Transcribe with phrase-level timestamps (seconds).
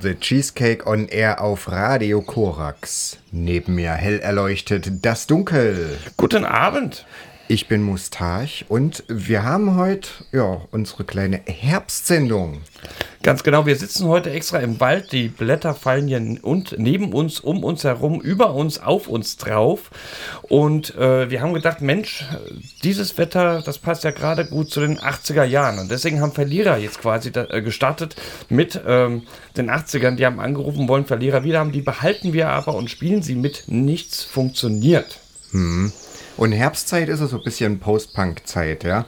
[0.00, 3.18] The Cheesecake on Air auf Radio Korax.
[3.32, 5.98] Neben mir hell erleuchtet das Dunkel.
[6.16, 7.06] Guten Abend.
[7.48, 12.62] Ich bin Mustach und wir haben heute ja, unsere kleine Herbstsendung.
[13.22, 15.12] Ganz genau, wir sitzen heute extra im Wald.
[15.12, 19.90] Die Blätter fallen hier und neben uns, um uns herum, über uns, auf uns drauf.
[20.42, 22.24] Und äh, wir haben gedacht, Mensch,
[22.82, 25.78] dieses Wetter, das passt ja gerade gut zu den 80er Jahren.
[25.78, 28.16] Und deswegen haben Verlierer jetzt quasi da, äh, gestartet
[28.48, 29.22] mit ähm,
[29.56, 30.16] den 80ern.
[30.16, 31.70] Die haben angerufen, wollen Verlierer wieder haben.
[31.70, 33.64] Die behalten wir aber und spielen sie mit.
[33.68, 35.20] Nichts funktioniert.
[36.36, 39.06] Und Herbstzeit ist es so ein bisschen Post-Punk-Zeit, ja.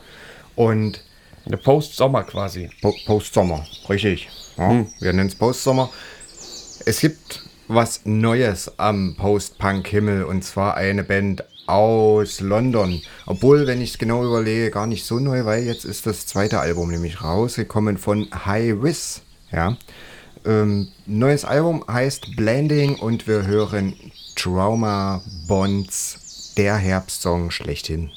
[0.56, 1.02] Und
[1.44, 2.70] eine Post-Sommer quasi.
[2.80, 4.28] Po Post-Sommer, richtig.
[4.56, 4.86] Ja, hm.
[4.98, 5.90] Wir nennen es Post-Sommer.
[6.84, 13.02] Es gibt was Neues am Post-Punk-Himmel und zwar eine Band aus London.
[13.26, 16.60] Obwohl, wenn ich es genau überlege, gar nicht so neu, weil jetzt ist das zweite
[16.60, 19.20] Album nämlich rausgekommen von High Wiz.
[19.52, 19.76] Ja.
[20.46, 23.94] Ähm, neues Album heißt Blending und wir hören
[24.34, 26.27] Trauma Bonds
[26.58, 28.10] der Herbstsong schlechthin.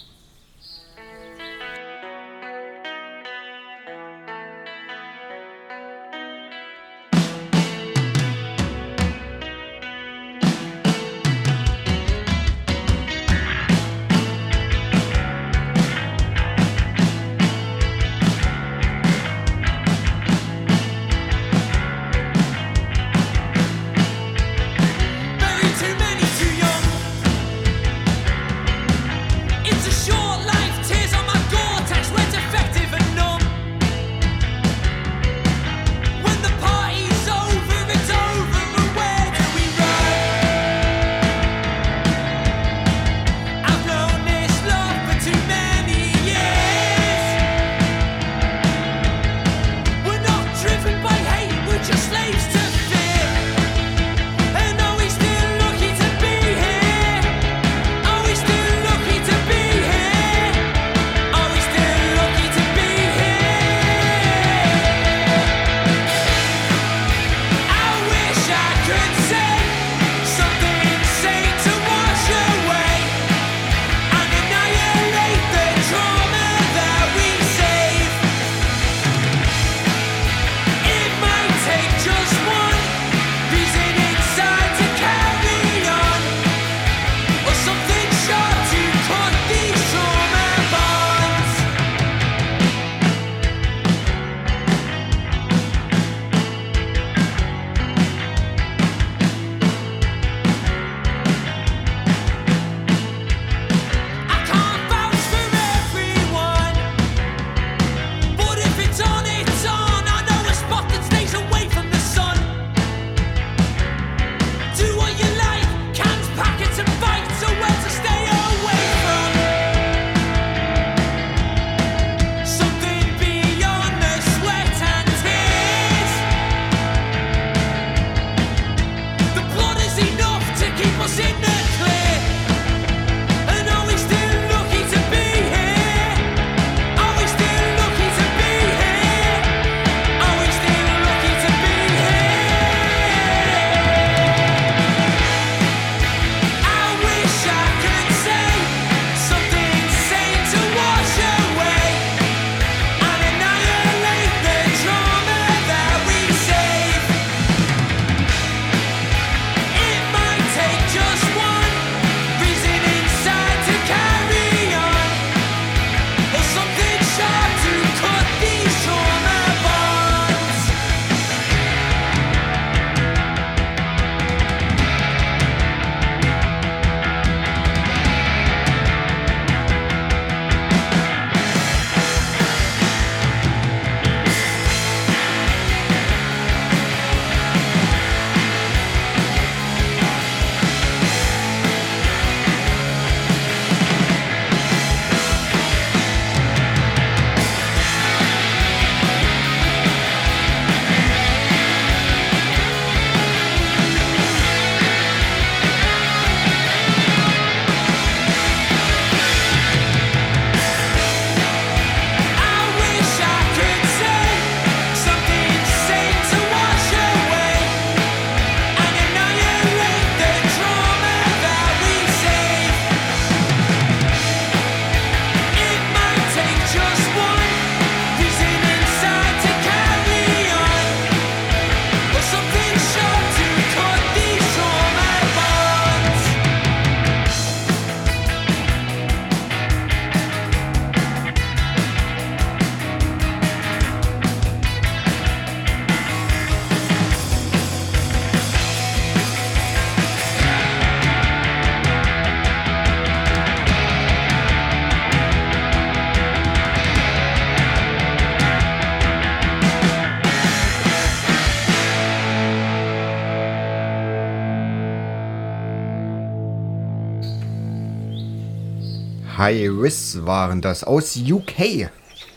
[269.41, 271.89] High Riss waren das aus UK.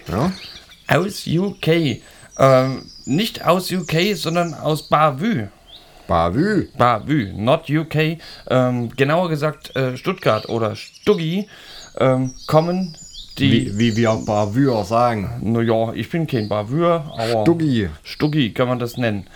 [0.08, 0.32] Ja?
[0.88, 2.00] Aus UK.
[2.38, 5.48] Ähm, nicht aus UK, sondern aus Bavü.
[6.08, 6.68] Bavü.
[6.78, 8.16] Bavü, not UK.
[8.48, 11.46] Ähm, genauer gesagt äh, Stuttgart oder Stuggi
[11.98, 12.96] ähm, kommen
[13.36, 13.66] die.
[13.66, 15.42] Wie, wie wir Bavür sagen.
[15.42, 17.42] Naja, ich bin kein Bavür, aber.
[17.42, 17.90] Stuggi.
[18.02, 19.26] Stuggi kann man das nennen.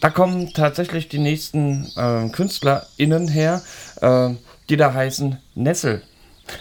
[0.00, 3.60] Da kommen tatsächlich die nächsten äh, KünstlerInnen her,
[4.00, 4.30] äh,
[4.70, 6.00] die da heißen Nessel.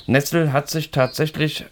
[0.07, 1.65] Nessel hat sich tatsächlich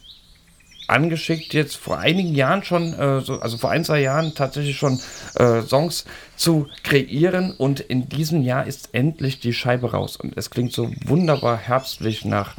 [0.88, 5.00] angeschickt, jetzt vor einigen Jahren schon, äh, so, also vor ein, zwei Jahren tatsächlich schon
[5.36, 6.06] äh, Songs
[6.36, 10.92] zu kreieren und in diesem Jahr ist endlich die Scheibe raus und es klingt so
[11.06, 12.56] wunderbar herbstlich nach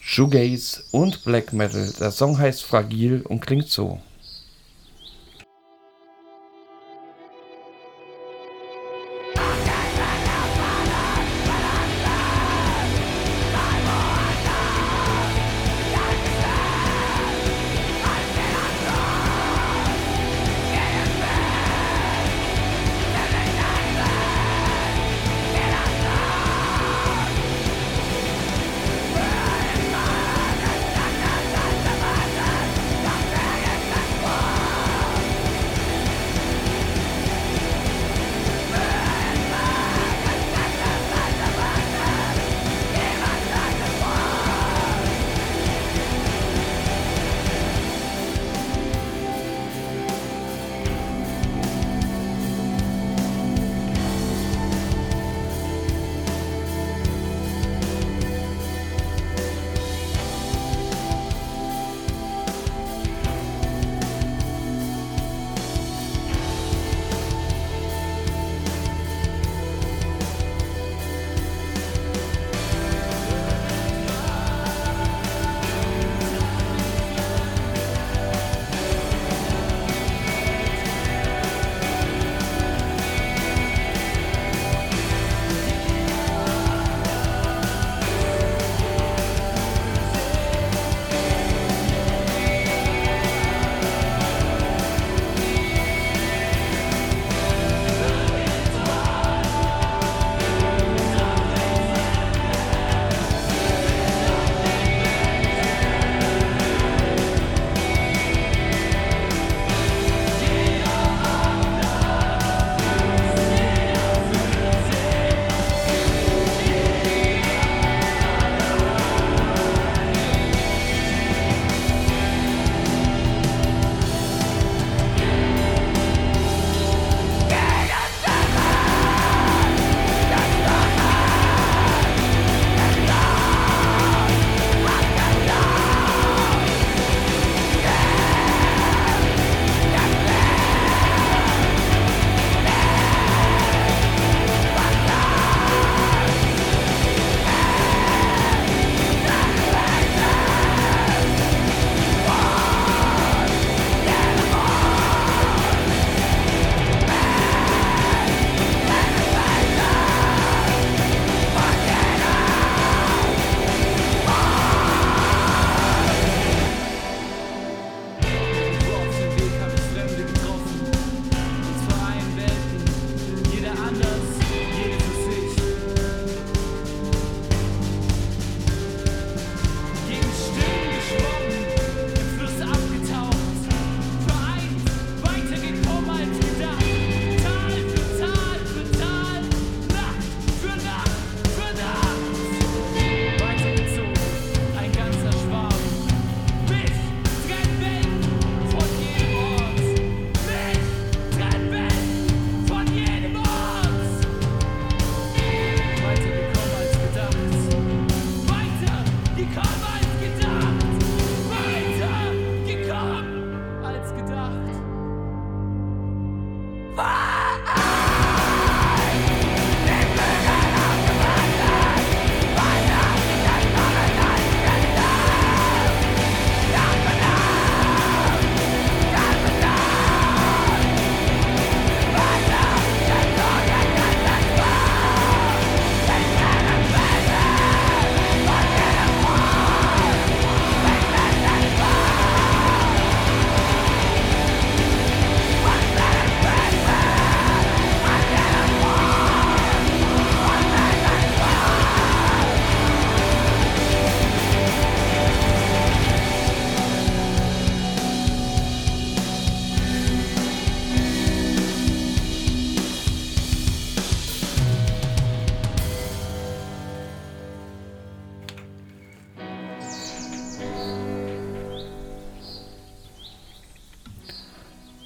[0.00, 1.92] Shoegaze und Black Metal.
[1.98, 4.00] Der Song heißt Fragil und klingt so.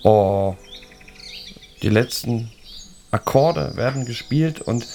[0.03, 0.57] Oh,
[1.83, 2.51] die letzten
[3.11, 4.87] Akkorde werden gespielt und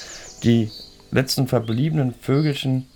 [0.44, 0.72] die
[1.12, 2.88] letzten verbliebenen Vögelchen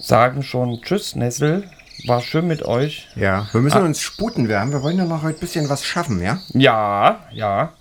[0.00, 1.68] sagen schon Tschüss, Nessel.
[2.06, 3.08] War schön mit euch.
[3.16, 4.48] Ja, wir müssen uns sputen.
[4.48, 6.38] Wir, haben, wir wollen ja noch heute ein bisschen was schaffen, ja?
[6.54, 7.72] Ja, ja.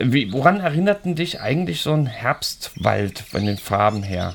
[0.00, 4.34] Wie, woran erinnerten dich eigentlich so ein Herbstwald von den Farben her?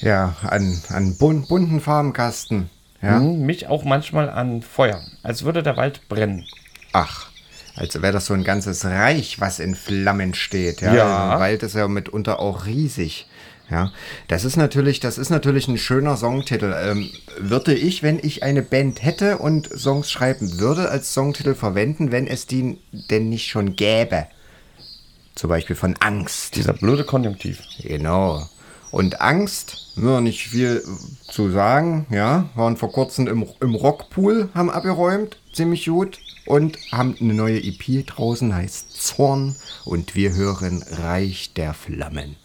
[0.00, 2.68] Ja, an, an bun bunten Farbenkasten.
[3.04, 3.18] Ja.
[3.18, 6.46] Hm, mich auch manchmal an Feuer, als würde der Wald brennen.
[6.92, 7.26] Ach,
[7.76, 10.80] als wäre das so ein ganzes Reich, was in Flammen steht.
[10.80, 11.28] Ja, Ja.
[11.28, 13.26] Also Wald ist ja mitunter auch riesig.
[13.70, 13.92] Ja,
[14.28, 16.74] das ist natürlich, das ist natürlich ein schöner Songtitel.
[16.78, 22.12] Ähm, würde ich, wenn ich eine Band hätte und Songs schreiben würde, als Songtitel verwenden,
[22.12, 22.78] wenn es die
[23.10, 24.26] denn nicht schon gäbe?
[25.34, 26.56] Zum Beispiel von Angst.
[26.56, 27.62] Dieser blöde Konjunktiv.
[27.82, 28.46] Genau.
[28.94, 30.84] Und Angst, nur nicht viel
[31.28, 37.16] zu sagen, ja, waren vor kurzem im, im Rockpool, haben abgeräumt, ziemlich gut, und haben
[37.20, 42.36] eine neue EP draußen, heißt Zorn, und wir hören Reich der Flammen.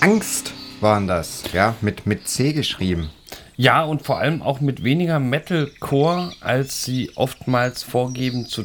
[0.00, 3.10] Angst waren das, ja, mit, mit C geschrieben.
[3.56, 8.64] Ja, und vor allem auch mit weniger Metalcore, als sie oftmals vorgeben zu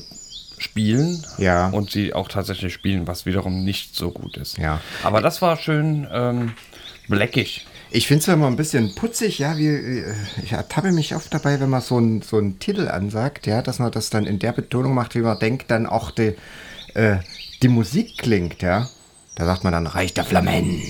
[0.59, 1.25] spielen.
[1.39, 1.69] Ja.
[1.69, 4.59] Und sie auch tatsächlich spielen, was wiederum nicht so gut ist.
[4.59, 4.81] Ja.
[5.01, 6.53] Aber das war schön ähm,
[7.07, 7.65] blackig.
[7.89, 11.33] Ich finde es ja immer ein bisschen putzig, ja, wie, äh, ich ertappe mich oft
[11.33, 14.39] dabei, wenn man so einen so einen Titel ansagt, ja, dass man das dann in
[14.39, 16.35] der Betonung macht, wie man denkt, dann auch die,
[16.93, 17.17] äh,
[17.61, 18.87] die Musik klingt, ja.
[19.35, 20.81] Da sagt man dann Reich der Flammen.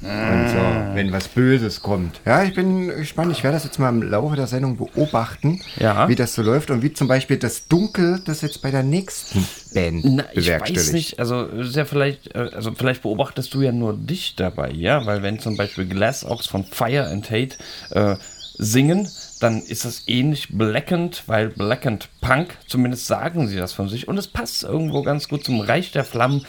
[0.00, 2.20] Und so, wenn was Böses kommt.
[2.24, 3.32] Ja, ich bin gespannt.
[3.32, 6.08] Ich werde das jetzt mal im Laufe der Sendung beobachten, Ja.
[6.08, 9.44] wie das so läuft und wie zum Beispiel das Dunkel das jetzt bei der nächsten
[9.74, 13.72] Band Na, ich weiß nicht, also ist ja vielleicht, äh, also vielleicht beobachtest du ja
[13.72, 17.56] nur dich dabei, ja, weil wenn zum Beispiel Glass Ox von Fire and Hate
[17.90, 18.16] äh,
[18.56, 19.08] singen,
[19.40, 24.16] dann ist das ähnlich blackend, weil blackend Punk, zumindest sagen sie das von sich und
[24.16, 26.44] es passt irgendwo ganz gut zum Reich der Flammen.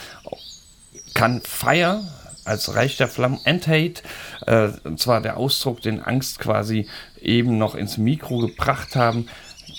[1.16, 2.02] Kann Fire
[2.46, 4.02] als Reich der Flammen Hate,
[4.46, 6.88] äh, und zwar der Ausdruck, den Angst quasi
[7.22, 9.28] eben noch ins Mikro gebracht haben,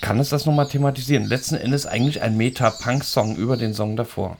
[0.01, 1.25] kann es das nochmal thematisieren.
[1.25, 4.37] Letzten Endes eigentlich ein Meta-Punk-Song über den Song davor.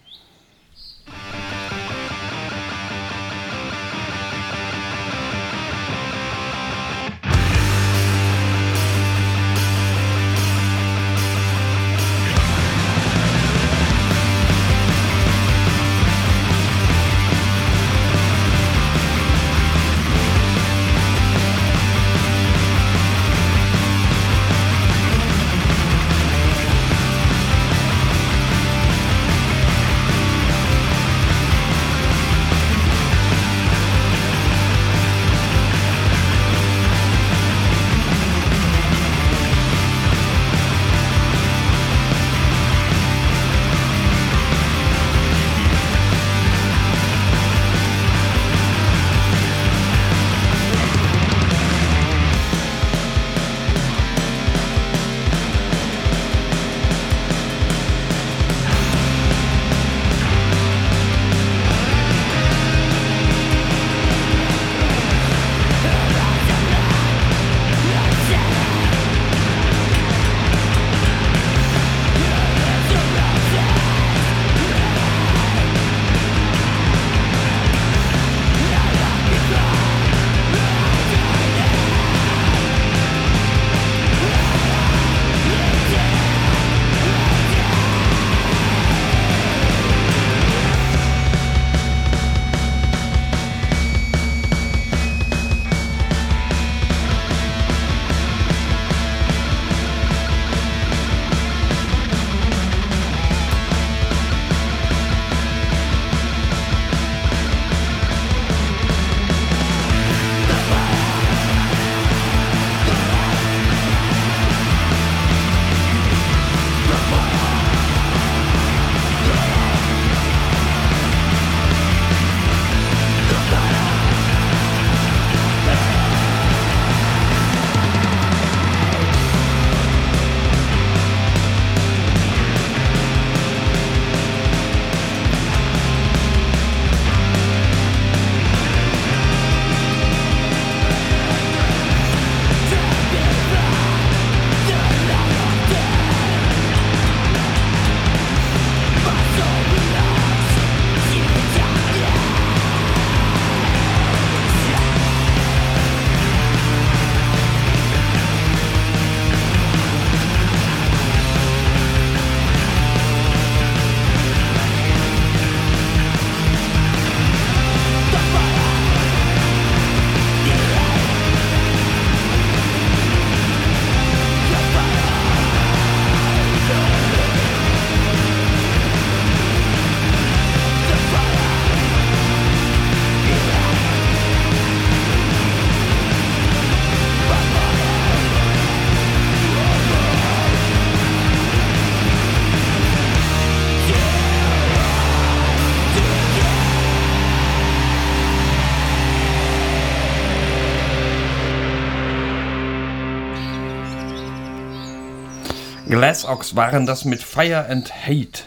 [206.12, 208.44] Glass Ox waren das mit Fire and Hate.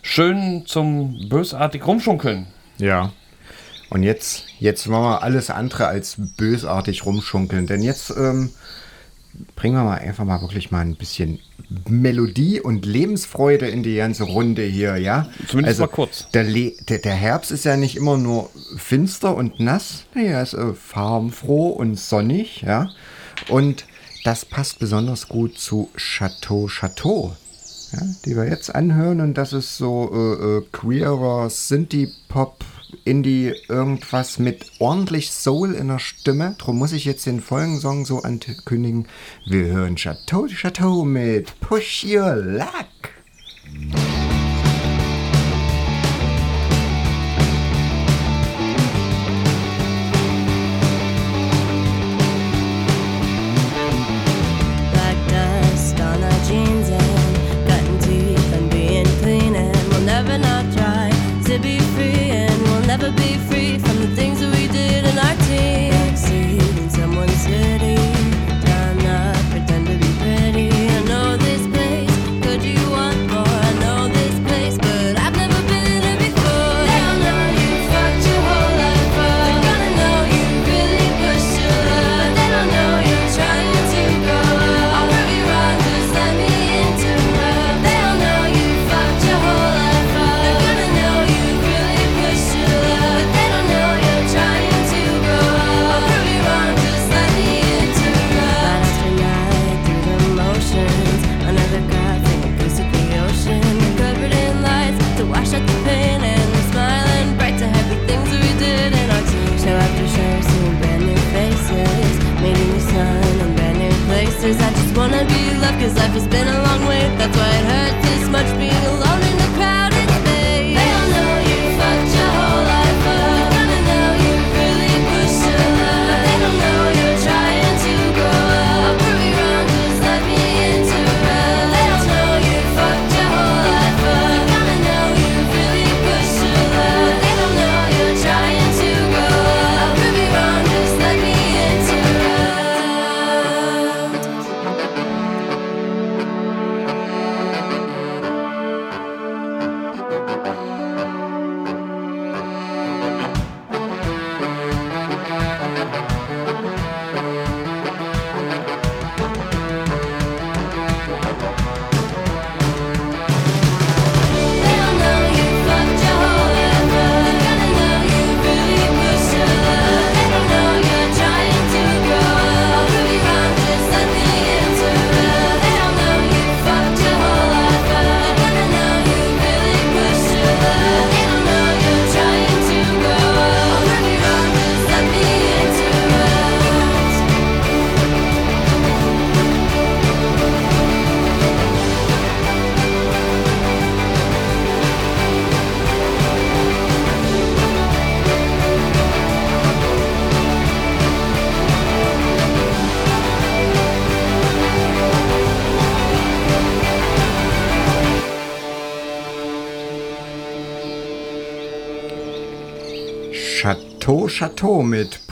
[0.00, 2.46] Schön zum bösartig rumschunkeln.
[2.78, 3.12] Ja.
[3.90, 7.66] Und jetzt, jetzt wollen wir alles andere als bösartig rumschunkeln.
[7.66, 8.48] Denn jetzt ähm,
[9.56, 11.38] bringen wir mal einfach mal wirklich mal ein bisschen
[11.86, 15.28] Melodie und Lebensfreude in die ganze Runde hier, ja?
[15.46, 16.30] Zumindest mal kurz.
[16.32, 18.48] Der, Le der, der Herbst ist ja nicht immer nur
[18.78, 20.06] finster und nass.
[20.14, 22.88] Nee, er ist äh, farbenfroh und sonnig, ja?
[23.50, 23.84] Und
[24.24, 27.36] das passt besonders gut zu Chateau Chateau
[27.92, 29.20] ja, die wir jetzt anhören.
[29.20, 32.64] Und das ist so äh, äh, queerer Synthie-Pop,
[33.04, 36.54] Indie, irgendwas mit ordentlich Soul in der Stimme.
[36.58, 39.08] Drum muss ich jetzt den Folgensong so ankündigen.
[39.46, 42.68] Wir hören Chateau Chateau mit Push Your Luck.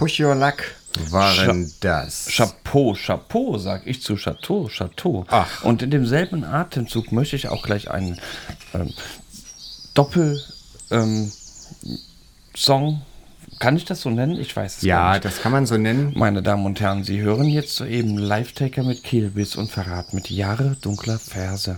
[0.00, 0.62] Push Your Luck
[1.10, 2.30] waren das.
[2.34, 5.26] Chapeau, Chapeau, sag ich zu Chateau, Chateau.
[5.28, 5.62] Ach.
[5.62, 8.18] Und in demselben Atemzug möchte ich auch gleich einen
[8.72, 8.94] ähm,
[9.92, 10.42] Doppel
[10.90, 11.30] ähm,
[12.56, 13.02] Song,
[13.58, 14.40] kann ich das so nennen?
[14.40, 15.26] Ich weiß es gar ja, nicht.
[15.26, 16.14] das kann man so nennen.
[16.16, 20.78] Meine Damen und Herren, Sie hören jetzt soeben Live-Taker mit Kehlbiss und Verrat mit Jahre
[20.80, 21.76] dunkler Verse.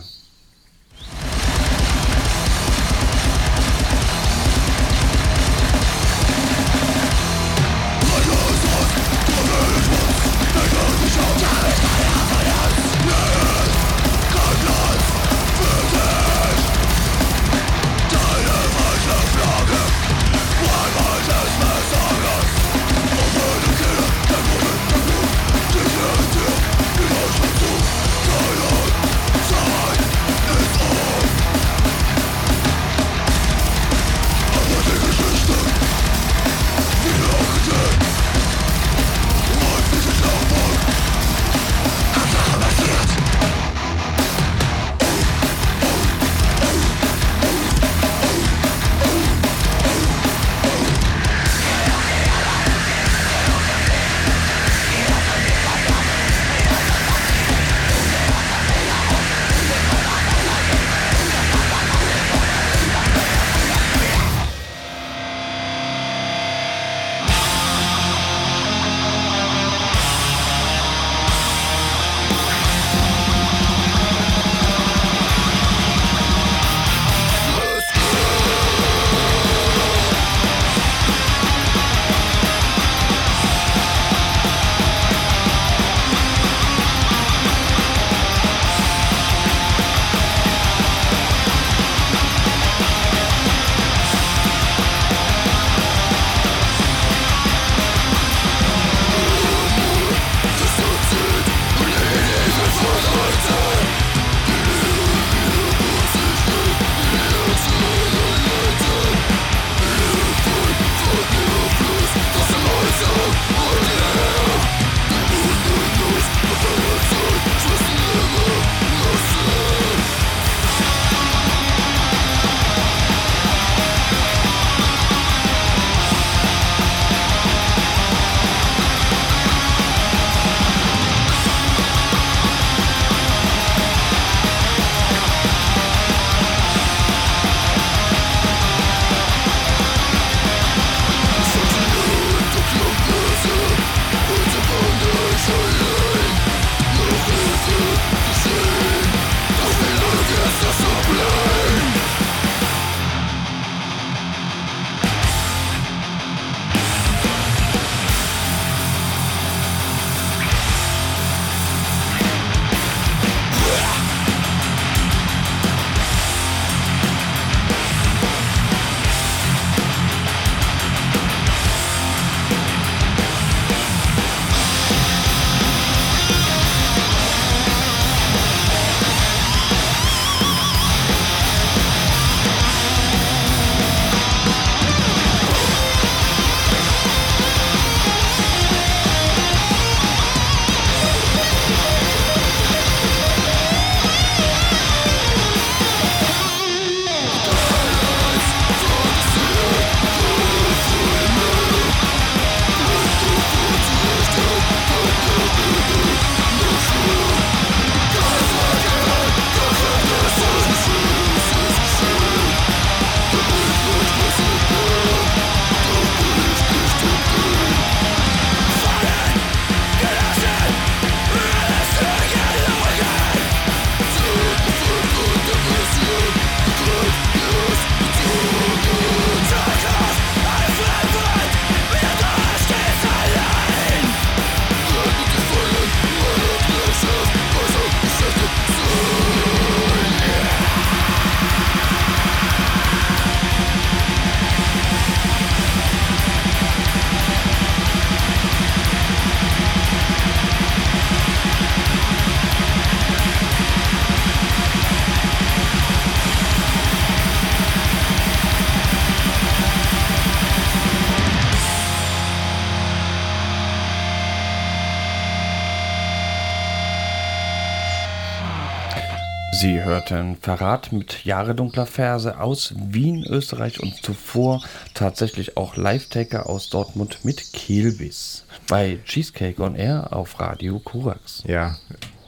[269.63, 274.61] Sie hörten Verrat mit Jahre dunkler Verse aus Wien, Österreich und zuvor
[274.93, 281.45] tatsächlich auch Live-Taker aus Dortmund mit Kehlbiss bei Cheesecake on Air auf Radio Korax.
[281.47, 281.77] Ja,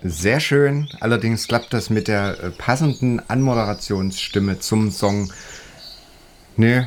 [0.02, 0.88] sehr schön.
[1.00, 5.32] Allerdings klappt das mit der äh, passenden Anmoderationsstimme zum Song.
[6.56, 6.86] Nee,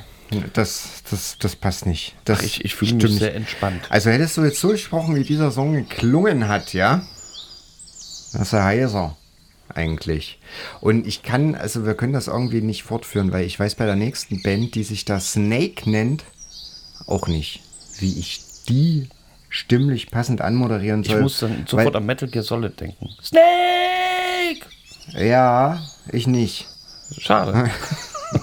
[0.54, 2.16] das, das, das passt nicht.
[2.24, 3.82] Das Ach, ich- ich fühle mich sehr entspannt.
[3.90, 7.02] Also hättest du jetzt so gesprochen, wie dieser Song geklungen hat, ja?
[8.32, 9.18] Das ist ja heiser,
[9.78, 10.40] eigentlich.
[10.82, 13.96] Und ich kann, also wir können das irgendwie nicht fortführen, weil ich weiß bei der
[13.96, 16.26] nächsten Band, die sich da Snake nennt,
[17.06, 17.62] auch nicht,
[18.00, 19.08] wie ich die
[19.50, 21.22] stimmlich passend anmoderieren Ich soll.
[21.22, 23.10] muss dann sofort an Metal Gear Solid denken.
[23.24, 24.66] Snake!
[25.14, 26.68] Ja, ich nicht.
[27.18, 27.70] Schade.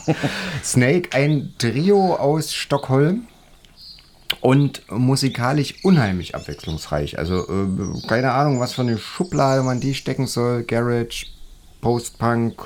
[0.65, 3.27] Snake, ein Trio aus Stockholm
[4.41, 7.19] und musikalisch unheimlich abwechslungsreich.
[7.19, 10.63] Also äh, keine Ahnung, was für eine Schublade man die stecken soll.
[10.65, 11.27] Garage,
[11.81, 12.63] Post-Punk,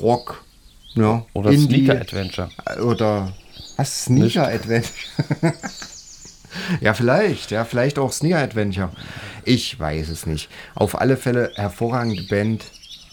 [0.00, 0.44] Rock,
[0.94, 2.50] ja, Oder Indie, Sneaker Adventure.
[2.82, 3.32] Oder
[3.76, 4.04] was?
[4.04, 4.94] Sneaker Adventure?
[6.80, 7.50] ja, vielleicht.
[7.50, 8.90] Ja, vielleicht auch Sneaker Adventure.
[9.44, 10.48] Ich weiß es nicht.
[10.74, 12.64] Auf alle Fälle hervorragende Band.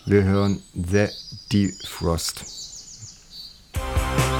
[0.05, 1.07] Wir hören The
[1.51, 2.45] Defrost.
[3.75, 4.36] I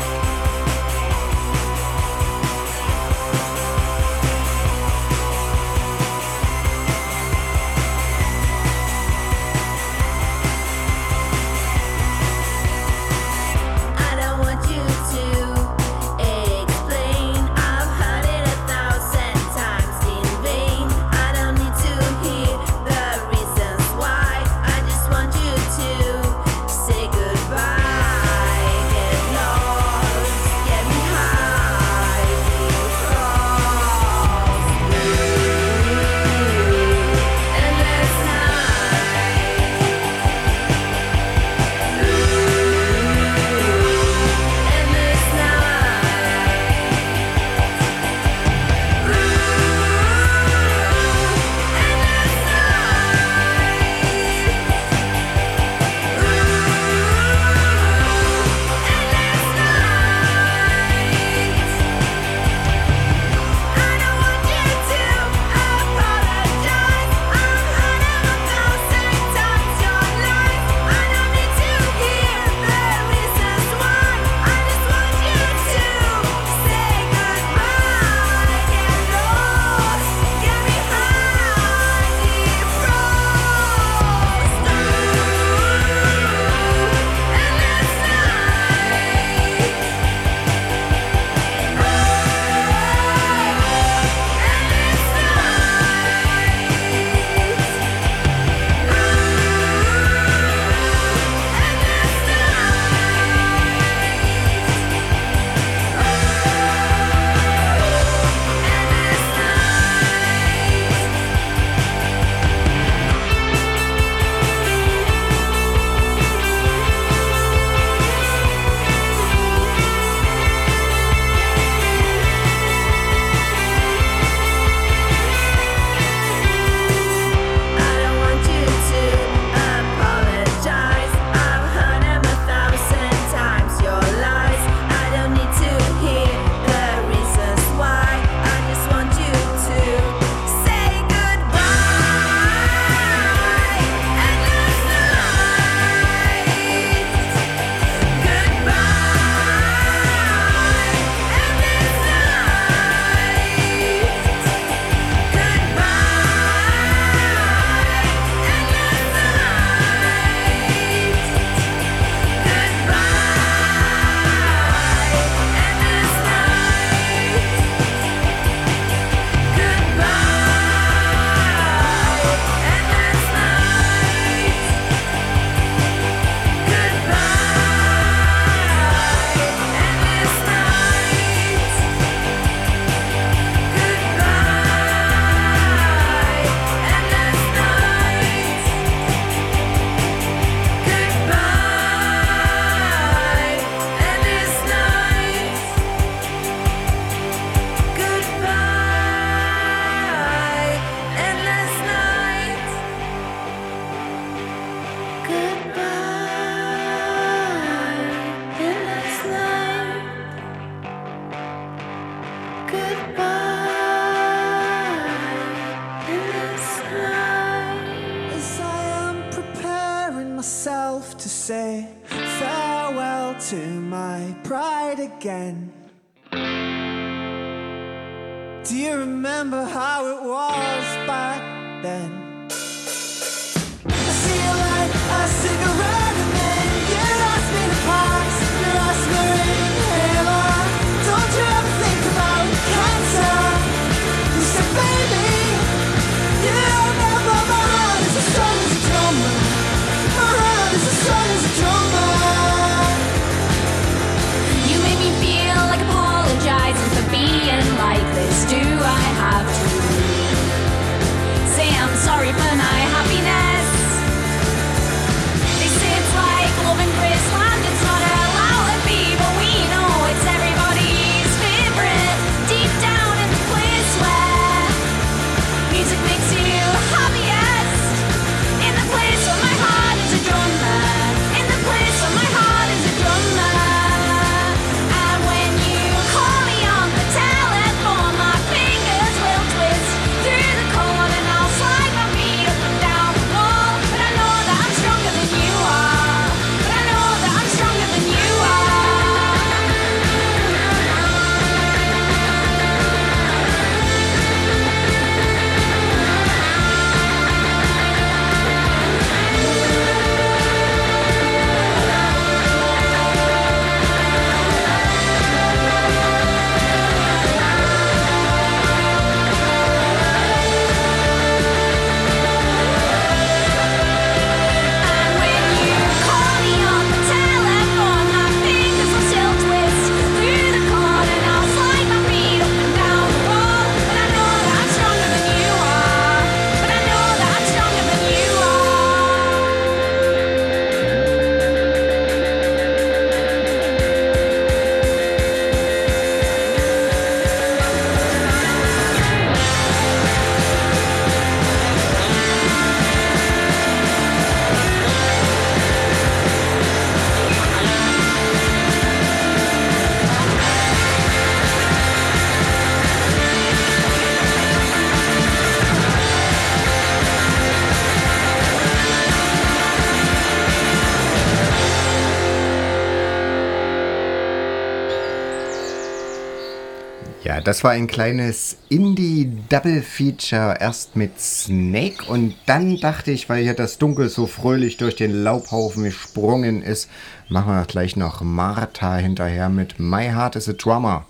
[377.37, 380.57] Ja, das war ein kleines Indie-Double-Feature.
[380.59, 385.23] Erst mit Snake und dann dachte ich, weil hier das Dunkel so fröhlich durch den
[385.23, 386.89] Laubhaufen gesprungen ist,
[387.29, 391.05] machen wir gleich noch Martha hinterher mit My Heart is a Drummer.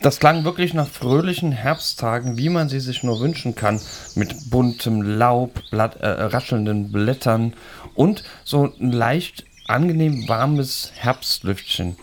[0.00, 3.78] Das klang wirklich nach fröhlichen Herbsttagen, wie man sie sich nur wünschen kann,
[4.14, 7.52] mit buntem Laub, Blatt, äh, raschelnden Blättern
[7.94, 11.98] und so ein leicht angenehm warmes Herbstlüftchen.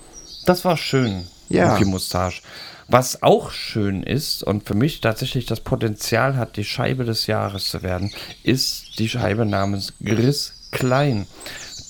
[0.45, 1.69] Das war schön, Ja.
[1.69, 2.43] Mucki Mustache.
[2.87, 7.67] Was auch schön ist und für mich tatsächlich das Potenzial hat, die Scheibe des Jahres
[7.67, 8.11] zu werden,
[8.43, 11.27] ist die Scheibe namens Gris Klein.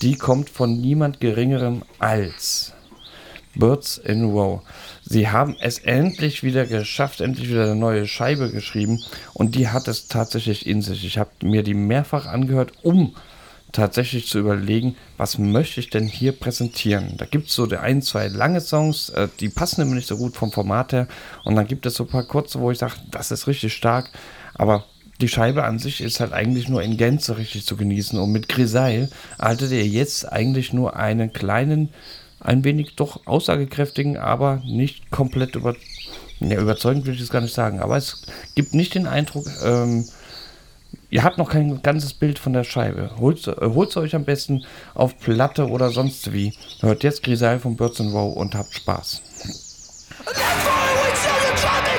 [0.01, 2.73] Die kommt von niemand Geringerem als
[3.55, 4.61] Birds in Row.
[5.03, 9.87] Sie haben es endlich wieder geschafft, endlich wieder eine neue Scheibe geschrieben und die hat
[9.87, 11.05] es tatsächlich in sich.
[11.05, 13.15] Ich habe mir die mehrfach angehört, um
[13.73, 17.15] tatsächlich zu überlegen, was möchte ich denn hier präsentieren.
[17.17, 20.15] Da gibt es so der ein, zwei lange Songs, äh, die passen immer nicht so
[20.15, 21.07] gut vom Format her
[21.43, 24.11] und dann gibt es so ein paar kurze, wo ich sage, das ist richtig stark,
[24.53, 24.85] aber
[25.19, 28.47] die Scheibe an sich ist halt eigentlich nur in Gänze richtig zu genießen und mit
[28.47, 31.89] Grisaille erhaltet ihr jetzt eigentlich nur einen kleinen
[32.43, 35.75] ein wenig doch aussagekräftigen, aber nicht komplett über,
[36.39, 37.79] ja, überzeugend will ich es gar nicht sagen.
[37.79, 40.05] Aber es gibt nicht den Eindruck, ähm,
[41.13, 43.11] ihr habt noch kein ganzes Bild von der Scheibe.
[43.19, 46.53] Holt es euch am besten auf Platte oder sonst wie.
[46.81, 49.21] Hört jetzt Grisaille von Birds and Row und habt Spaß.
[51.63, 51.92] You're not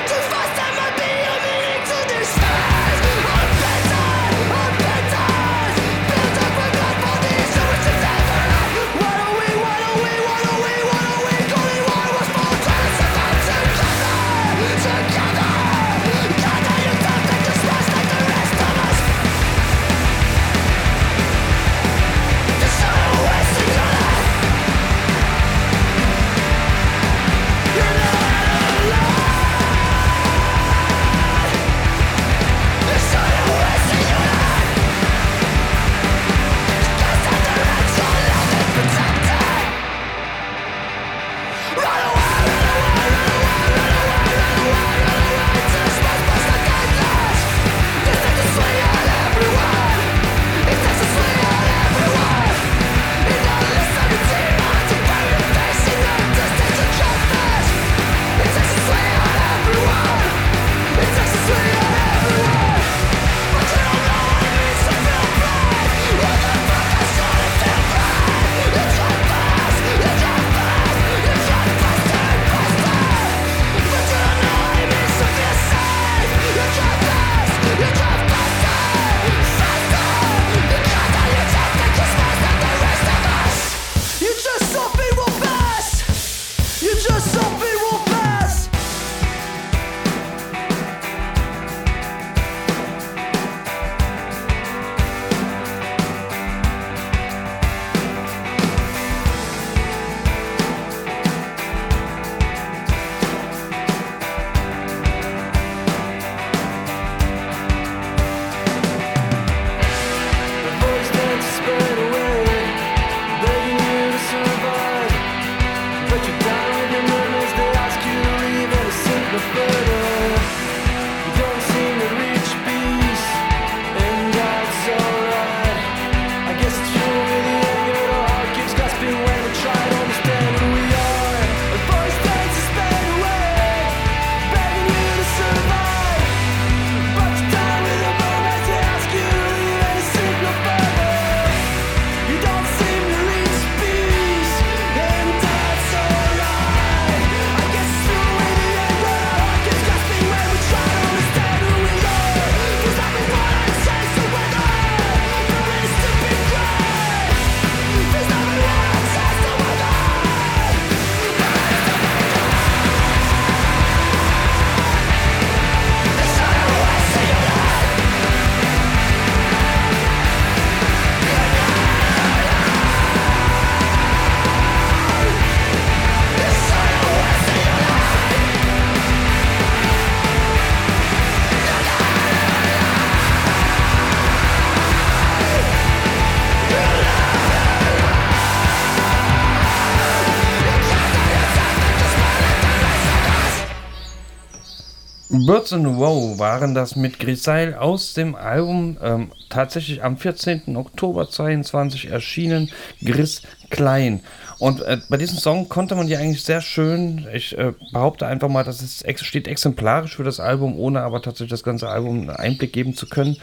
[195.65, 200.77] Birds in a Row waren das mit Grisail aus dem Album ähm, tatsächlich am 14.
[200.77, 202.69] Oktober 22 erschienen,
[203.03, 203.41] Gris
[203.71, 204.21] Klein.
[204.59, 208.47] Und äh, bei diesem Song konnte man ja eigentlich sehr schön, ich äh, behaupte einfach
[208.47, 212.19] mal, das ist, ex steht exemplarisch für das Album, ohne aber tatsächlich das ganze Album
[212.19, 213.37] einen Einblick geben zu können.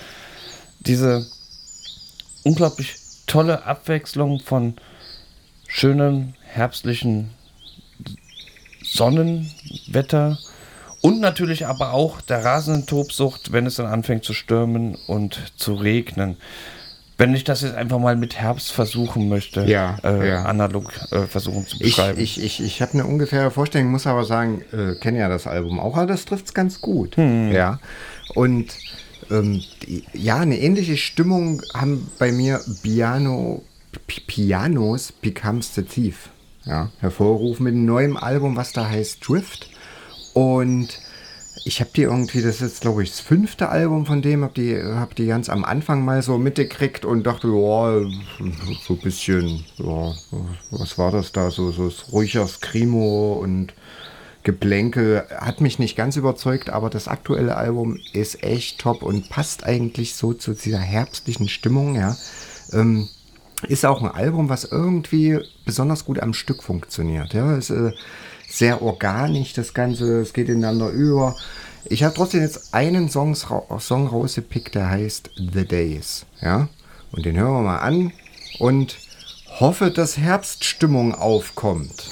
[0.78, 1.26] Diese
[2.44, 2.94] unglaublich
[3.26, 4.74] tolle Abwechslung von
[5.66, 7.30] schönem herbstlichen
[8.84, 10.38] Sonnenwetter
[11.02, 15.74] und natürlich aber auch der rasenden Tobsucht, wenn es dann anfängt zu stürmen und zu
[15.74, 16.36] regnen.
[17.18, 20.44] Wenn ich das jetzt einfach mal mit Herbst versuchen möchte, Ja, äh, ja.
[20.44, 22.18] analog äh, versuchen zu Ich, beschreiben.
[22.20, 25.78] ich, ich, ich habe eine ungefähre Vorstellung, muss aber sagen, äh, kenne ja das Album
[25.78, 27.16] auch, aber das trifft es ganz gut.
[27.18, 27.78] Ja.
[28.34, 28.72] Und
[29.30, 29.62] ähm,
[30.14, 33.62] ja, eine ähnliche Stimmung haben bei mir Piano,
[34.26, 36.30] Pianos Becomes the Thief
[36.64, 39.68] ja, hervorgerufen mit einem neuen Album, was da heißt Drift.
[40.34, 40.98] Und
[41.64, 44.54] ich habe die irgendwie, das ist jetzt glaube ich das fünfte Album von dem, habe
[44.54, 48.00] die, hab die ganz am Anfang mal so mitgekriegt und dachte, ja,
[48.86, 50.12] so ein bisschen, ja,
[50.70, 53.74] was war das da, so, so ruhiger Screamo und
[54.44, 59.64] Geplänkel hat mich nicht ganz überzeugt, aber das aktuelle Album ist echt top und passt
[59.64, 62.16] eigentlich so zu dieser herbstlichen Stimmung, ja.
[62.72, 63.08] Ähm,
[63.68, 67.32] ist auch ein Album, was irgendwie besonders gut am Stück funktioniert.
[67.34, 67.92] Ja, ist äh,
[68.52, 71.36] sehr organisch, das Ganze, es geht ineinander über.
[71.86, 73.46] Ich habe trotzdem jetzt einen Songs,
[73.78, 76.26] Song rausgepickt, der heißt The Days.
[76.40, 76.68] Ja,
[77.12, 78.12] und den hören wir mal an
[78.58, 78.98] und
[79.58, 82.04] hoffe, dass Herbststimmung aufkommt.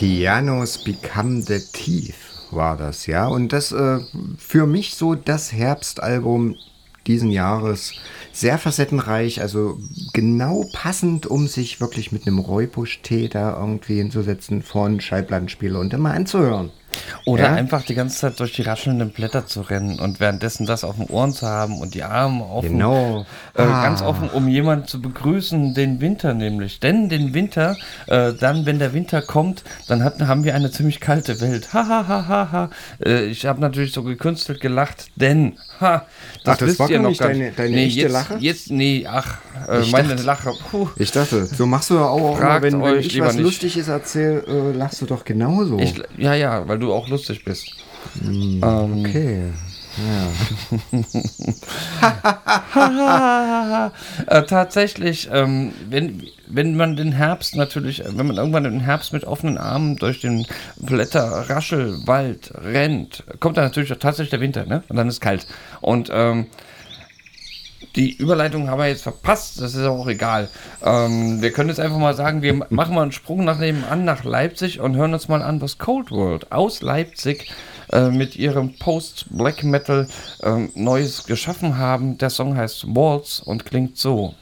[0.00, 2.14] Pianos Become the Thief
[2.52, 3.26] war das, ja.
[3.26, 3.98] Und das äh,
[4.38, 6.56] für mich so das Herbstalbum
[7.06, 7.92] diesen Jahres.
[8.32, 9.78] Sehr facettenreich, also
[10.14, 15.92] genau passend, um sich wirklich mit einem Räubusch-Tee da irgendwie hinzusetzen vor einen Schallplattenspieler und
[15.92, 16.70] immer anzuhören.
[17.24, 17.52] Oder Ja.
[17.54, 21.06] einfach die ganze Zeit durch die raschelnden Blätter zu rennen und währenddessen das auf den
[21.06, 22.70] Ohren zu haben und die Arme offen.
[22.72, 23.26] Genau.
[23.54, 23.82] Äh, Ah.
[23.84, 26.80] Ganz offen, um jemanden zu begrüßen, den Winter nämlich.
[26.80, 27.76] Denn den Winter,
[28.06, 31.72] äh, dann, wenn der Winter kommt, dann hatten, haben wir eine ziemlich kalte Welt.
[31.72, 32.70] Ha, ha, ha, ha, ha.
[33.04, 36.06] Äh, ich habe natürlich so gekünstelt gelacht, denn, ha,
[36.44, 38.36] das, Ach, das wisst war ihr noch nicht gar deine- deine nee, echte jetzt, Lache?
[38.40, 39.38] Jetzt, nee, ach,
[39.68, 40.88] äh, Ich meine dachte- Lache, puh.
[40.96, 43.44] Ich dachte, so machst du ja auch, immer, Fragt wenn, wenn ich was nicht.
[43.44, 45.78] Lustiges erzähle, äh, lachst du doch genauso.
[45.78, 47.72] Ich, ja, ja, weil du auch lustig bist.
[48.62, 49.52] ähm, okay.
[54.26, 59.12] äh, tatsächlich, ähm, wenn, wenn man den Herbst natürlich, äh, wenn man irgendwann den Herbst
[59.12, 64.82] mit offenen Armen durch den Blätterraschelwald rennt, kommt dann natürlich auch tatsächlich der Winter, ne?
[64.88, 65.46] Und dann ist kalt.
[65.80, 66.46] Und ähm,
[67.96, 70.48] die Überleitung haben wir jetzt verpasst, das ist auch egal.
[70.84, 74.24] Ähm, wir können jetzt einfach mal sagen, wir machen mal einen Sprung nach nebenan nach
[74.24, 77.50] Leipzig und hören uns mal an, was Cold World aus Leipzig
[77.92, 80.08] äh, mit ihrem Post-Black Metal
[80.42, 82.18] ähm, Neues geschaffen haben.
[82.18, 84.34] Der Song heißt Waltz und klingt so.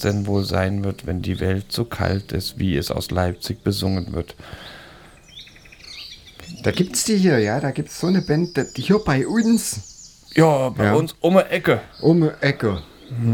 [0.00, 4.12] Denn wohl sein wird, wenn die Welt so kalt ist, wie es aus Leipzig besungen
[4.12, 4.34] wird.
[6.62, 9.80] Da gibt's die hier, ja, da gibt's so eine Band, die hier bei uns
[10.34, 10.94] Ja, bei Ja.
[10.94, 11.80] uns um die Ecke.
[12.00, 12.82] um die Ecke.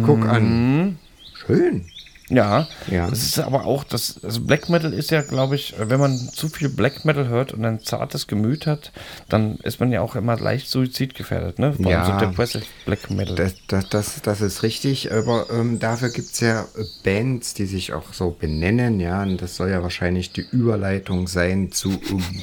[0.04, 0.98] Guck an.
[1.34, 1.86] Schön.
[2.28, 3.08] Ja, Ja.
[3.08, 6.48] das ist aber auch, das, also Black Metal ist ja, glaube ich, wenn man zu
[6.48, 8.90] viel Black Metal hört und ein zartes Gemüt hat,
[9.28, 11.74] dann ist man ja auch immer leicht suizidgefährdet, ne?
[11.74, 12.18] Vor allem Ja.
[12.20, 13.36] so Depressive Black Metal.
[13.36, 16.66] Das, das, das, das ist richtig, aber ähm, dafür gibt es ja
[17.04, 21.70] Bands, die sich auch so benennen, ja, und das soll ja wahrscheinlich die Überleitung sein
[21.70, 21.96] zu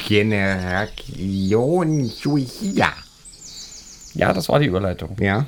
[0.07, 2.93] Generation Suicida.
[4.13, 5.15] ja, das war die Überleitung.
[5.19, 5.45] Ja.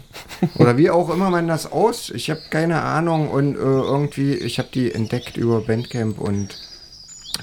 [0.56, 2.10] Oder wie auch immer man das aus.
[2.10, 6.58] Ich habe keine Ahnung und äh, irgendwie, ich habe die entdeckt über Bandcamp und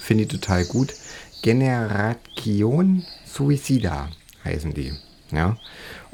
[0.00, 0.94] finde die total gut.
[1.42, 4.08] Generation Suicida
[4.44, 4.92] heißen die.
[5.30, 5.56] Ja.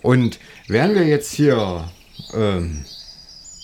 [0.02, 1.90] Und wären wir jetzt hier
[2.34, 2.84] ähm,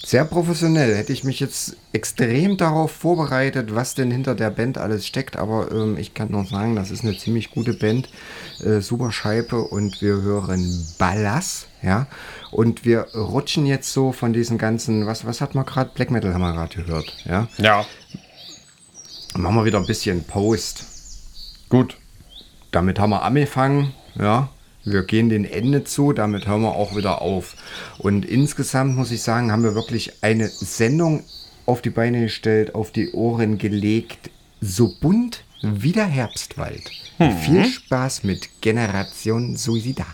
[0.05, 5.07] sehr professionell, hätte ich mich jetzt extrem darauf vorbereitet, was denn hinter der Band alles
[5.07, 5.37] steckt.
[5.37, 8.09] Aber ähm, ich kann nur sagen, das ist eine ziemlich gute Band,
[8.65, 12.07] äh, super Scheibe und wir hören Ballas, ja.
[12.51, 15.91] Und wir rutschen jetzt so von diesen ganzen, was, was hat man gerade?
[15.95, 17.49] Black Metal haben wir gerade gehört, ja.
[17.59, 17.85] Ja,
[19.37, 20.85] Machen wir wieder ein bisschen Post.
[21.69, 21.97] gut.
[22.71, 24.49] Damit haben wir angefangen, ja.
[24.85, 27.57] Wir gehen den Ende zu, damit hören wir auch wieder auf.
[27.99, 31.25] Und insgesamt muss ich sagen, haben wir wirklich eine Sendung
[31.67, 34.31] auf die Beine gestellt, auf die Ohren gelegt,
[34.61, 36.91] so bunt wie der Herbstwald.
[37.41, 40.07] Viel Spaß mit Generation Suicida.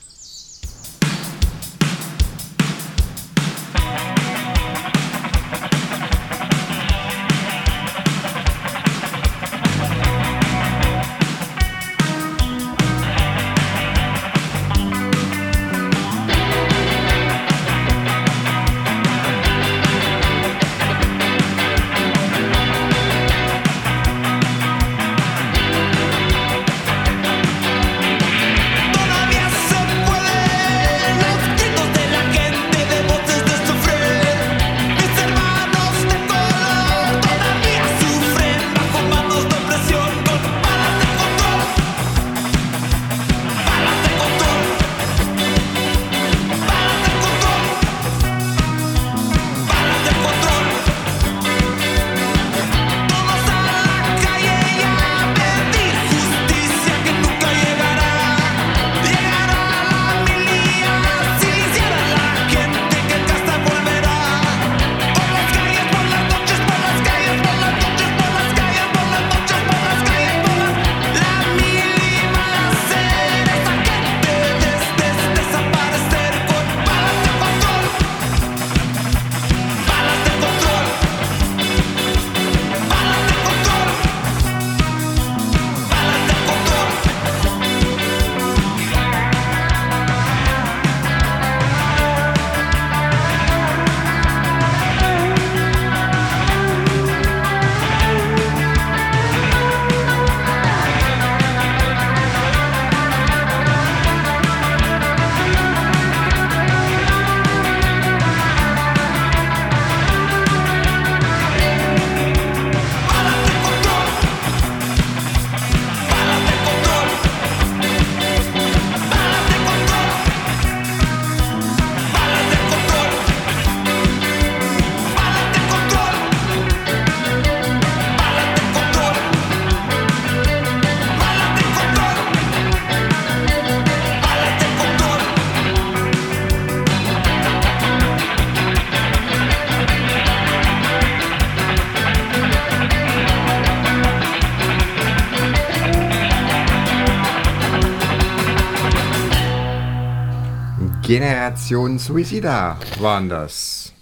[151.70, 153.92] Generation Suicida waren das.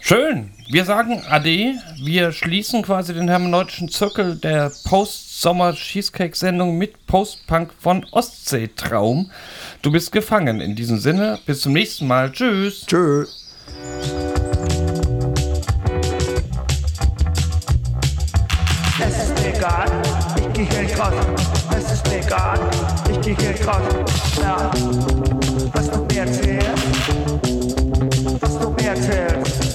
[0.00, 0.50] Schön.
[0.70, 1.74] Wir sagen Ade.
[2.02, 9.30] Wir schließen quasi den hermeneutischen Zirkel der Post-Sommer-Cheesecake-Sendung mit Post-Punk von Ostseetraum.
[9.82, 10.62] Du bist gefangen.
[10.62, 12.32] In diesem Sinne, bis zum nächsten Mal.
[12.32, 12.86] Tschüss.
[12.86, 13.44] Tschüss.
[19.00, 20.02] Es ist egal,
[20.66, 21.14] geh hier raus.
[21.76, 22.58] Es ist mir egal,
[23.10, 23.82] ich geh hier raus.
[24.40, 24.70] Ja,
[25.72, 26.68] was du mir erzählst,
[28.40, 29.67] was du mir erzählst,